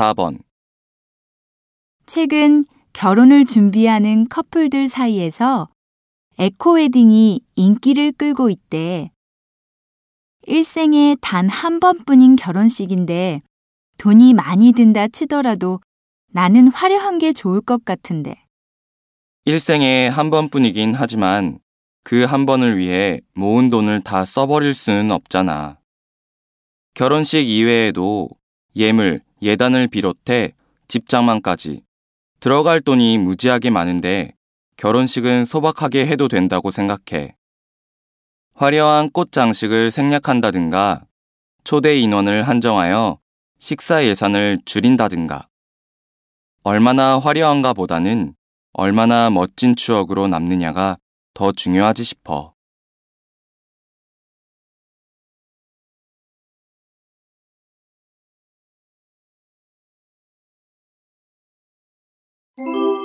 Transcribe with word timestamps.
4번. 0.00 0.38
최근 2.04 2.66
결혼을 2.92 3.46
준비하는 3.46 4.28
커플들 4.28 4.88
사이에서 4.88 5.68
에코웨딩이 6.38 7.40
인기를 7.56 8.12
끌고 8.12 8.50
있대. 8.50 9.10
일생에 10.46 11.16
단 11.22 11.48
한 11.48 11.80
번뿐인 11.80 12.36
결혼식인데 12.36 13.40
돈이 13.98 14.34
많이 14.34 14.72
든다 14.72 15.08
치더라도 15.08 15.80
나는 16.30 16.68
화려한 16.68 17.18
게 17.18 17.32
좋을 17.32 17.62
것 17.62 17.84
같은데. 17.86 18.44
일생에 19.46 20.08
한 20.08 20.28
번뿐이긴 20.30 20.92
하지만 20.94 21.58
그 22.04 22.24
한 22.26 22.44
번을 22.46 22.76
위해 22.78 23.20
모은 23.34 23.70
돈을 23.70 24.02
다 24.02 24.24
써버릴 24.26 24.74
수는 24.74 25.10
없잖아. 25.10 25.78
결혼식 26.94 27.48
이외에도 27.48 28.28
예물, 28.76 29.20
예단을 29.46 29.86
비롯해 29.86 30.52
집장만까지 30.88 31.82
들어갈 32.40 32.80
돈이 32.80 33.18
무지하게 33.18 33.70
많은데 33.70 34.32
결혼식은 34.76 35.44
소박하게 35.44 36.06
해도 36.06 36.28
된다고 36.28 36.70
생각해. 36.70 37.36
화려한 38.54 39.10
꽃 39.10 39.32
장식을 39.32 39.90
생략한다든가 39.90 41.06
초대 41.64 41.96
인원을 41.96 42.42
한정하여 42.42 43.18
식사 43.58 44.04
예산을 44.04 44.58
줄인다든가 44.64 45.48
얼마나 46.62 47.18
화려한가 47.18 47.72
보다는 47.72 48.34
얼마나 48.72 49.30
멋진 49.30 49.76
추억으로 49.76 50.26
남느냐가 50.26 50.98
더 51.32 51.52
중요하지 51.52 52.02
싶어. 52.02 52.55
You. 62.58 62.95